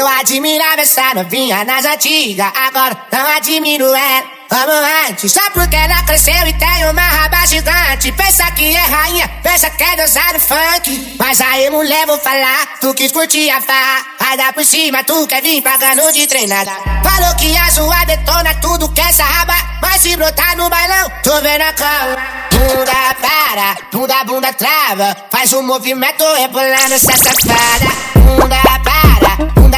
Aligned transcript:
Eu 0.00 0.08
admirava 0.08 0.80
essa 0.80 1.12
novinha 1.14 1.62
nas 1.62 1.84
antigas, 1.84 2.50
agora 2.56 2.96
não 3.12 3.36
admiro 3.36 3.84
ela. 3.84 4.24
Vamos 4.48 4.74
antes, 5.06 5.30
só 5.30 5.42
porque 5.50 5.76
ela 5.76 6.02
cresceu 6.04 6.46
e 6.46 6.54
tem 6.54 6.90
uma 6.90 7.02
raba 7.02 7.44
gigante. 7.46 8.10
Pensa 8.12 8.50
que 8.52 8.74
é 8.74 8.80
rainha, 8.80 9.28
pensa 9.42 9.68
que 9.68 9.84
é 9.84 9.96
deusa 9.96 10.22
do 10.32 10.40
funk. 10.40 11.16
Mas 11.18 11.38
aí, 11.42 11.68
mulher, 11.68 12.06
vou 12.06 12.18
falar, 12.18 12.78
tu 12.80 12.94
quis 12.94 13.12
curtir 13.12 13.50
a 13.50 13.60
farra. 13.60 14.06
Vai 14.18 14.38
dar 14.38 14.54
por 14.54 14.64
cima, 14.64 15.04
tu 15.04 15.26
quer 15.26 15.42
vir 15.42 15.60
pagando 15.60 16.10
de 16.12 16.26
treinada. 16.26 16.72
Falou 17.04 17.36
que 17.36 17.54
a 17.58 17.70
sua 17.70 18.02
detona 18.06 18.54
tudo 18.54 18.88
que 18.94 19.02
essa 19.02 19.22
raba. 19.22 19.54
Mas 19.82 20.00
se 20.00 20.16
brotar 20.16 20.56
no 20.56 20.70
bailão, 20.70 21.12
tô 21.22 21.42
vendo 21.42 21.60
a 21.60 21.72
cama. 21.74 22.16
Bunda 22.52 23.14
para, 23.20 23.76
bunda, 23.92 24.24
bunda 24.24 24.52
trava. 24.54 25.14
Faz 25.30 25.52
um 25.52 25.62
movimento 25.62 26.24
rebolando 26.38 26.94
essa 26.94 27.12
safada. 27.16 27.86
Bunda 28.14 28.56
para, 28.82 29.46
bunda, 29.54 29.69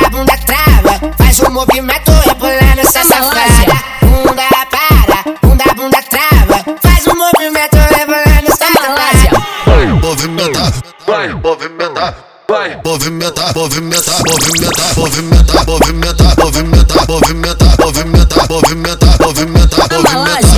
movimentar, 11.73 12.15
vai 12.49 12.81
movimentar, 12.85 13.55
movimentar, 13.55 14.21
movimentar, 14.27 14.97
movimentar, 14.97 15.67
movimentar, 15.67 16.37
movimentar, 16.37 17.07
movimentar, 17.09 17.79
movimentar, 17.79 18.49
movimentar, 18.51 19.19
movimentar, 19.21 19.79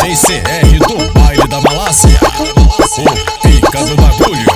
DCR 0.03 0.79
do 0.79 1.13
baile 1.13 1.47
da 1.49 1.61
Malásia. 1.61 2.19
O 2.99 3.49
pica 3.49 3.85
do 3.85 3.97
bagulho. 3.97 4.47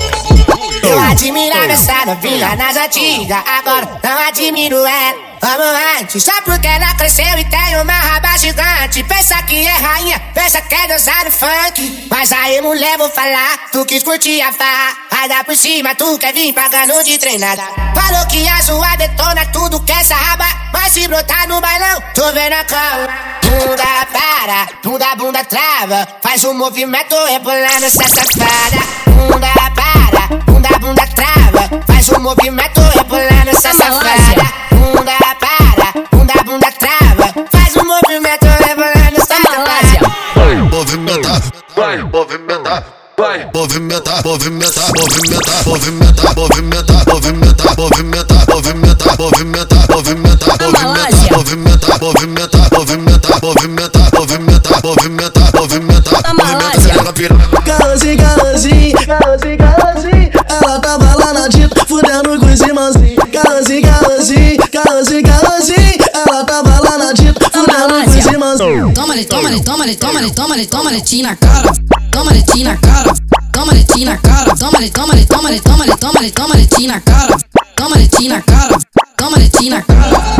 Eu 0.82 0.98
admirava 1.00 1.72
essa 1.72 2.06
novinha 2.06 2.56
nas 2.56 2.76
antigas, 2.76 3.42
agora 3.58 3.88
não 4.02 4.28
admiro 4.28 4.76
ela. 4.76 5.26
Vamos 5.40 5.75
só 6.20 6.32
porque 6.42 6.66
ela 6.66 6.94
cresceu 6.94 7.38
e 7.38 7.44
tem 7.44 7.80
uma 7.80 7.92
raba 7.92 8.36
gigante. 8.38 9.02
Pensa 9.04 9.42
que 9.42 9.66
é 9.66 9.70
rainha, 9.70 10.20
pensa 10.34 10.60
que 10.60 10.74
é 10.74 10.86
deusa 10.86 11.12
do 11.24 11.30
funk. 11.30 12.08
Mas 12.10 12.32
aí, 12.32 12.60
mulher, 12.60 12.96
vou 12.98 13.10
falar, 13.10 13.70
tu 13.72 13.84
quis 13.84 14.02
curtir 14.02 14.40
a 14.42 14.52
farra. 14.52 14.96
Vai 15.10 15.28
dar 15.28 15.44
por 15.44 15.56
cima, 15.56 15.94
tu 15.94 16.18
quer 16.18 16.32
vir 16.32 16.52
pagando 16.52 17.02
de 17.04 17.18
treinada. 17.18 17.62
Falou 17.94 18.26
que 18.26 18.46
a 18.48 18.62
sua 18.62 18.96
detona 18.96 19.46
tudo 19.46 19.80
que 19.80 19.92
essa 19.92 20.14
raba. 20.14 20.46
Mas 20.72 20.92
se 20.92 21.08
brotar 21.08 21.48
no 21.48 21.60
bailão, 21.60 22.02
tô 22.14 22.32
vendo 22.32 22.52
a 22.52 22.64
cama. 22.64 23.08
Bunda 23.42 24.06
para, 24.12 24.66
bunda, 24.82 25.14
bunda 25.16 25.44
trava. 25.44 26.06
Faz 26.22 26.44
um 26.44 26.54
movimento 26.54 27.16
rebolando 27.26 27.86
essa 27.86 28.08
safada. 28.08 28.76
Bunda 29.06 29.55
vai 41.76 42.02
movimentar, 42.02 42.84
vai 43.18 43.50
movimentar, 43.54 44.24
movimentar, 44.24 44.84
movimentar, 44.96 45.64
movimentar, 45.66 46.34
movimentar, 46.34 47.04
movimentar, 47.06 47.76
movimentar, 47.76 48.46
movimentar, 48.48 49.16
movimentar, 49.18 49.86
movimentar, 49.90 50.56
movimentar, 50.56 51.30
movimentar, 51.30 52.00
movimentar, 52.00 52.70
movimentar, 52.72 53.40
movimentar, 53.42 54.10
movimentar, 54.14 54.80
movimentar, 54.82 55.52
movimentar, 55.54 56.22
movimentar, 56.34 57.12
piranha. 57.12 57.48
Tómale, 69.24 69.60
tómale, 69.62 69.62
tómale, 69.62 69.96
tómale, 69.96 70.30
tómale, 70.30 70.66
tómale, 70.66 71.00
china 71.02 71.36
cara. 71.36 71.72
Tómale, 72.10 72.42
china 72.52 72.76
cara. 72.82 73.14
Tómale, 73.50 73.84
china 73.84 74.18
cara. 74.20 74.54
Tómale, 74.54 74.90
tómale, 74.90 75.24
tómale, 75.24 75.60
tómale, 75.60 75.96
tómale, 75.96 76.30
tómale, 76.32 76.66
china 76.66 77.00
cara. 77.00 77.36
Tómale, 77.74 78.08
china 78.08 78.42
cara. 78.42 78.78
Tómale, 79.16 79.48
china 79.48 79.82
cara. 79.82 80.35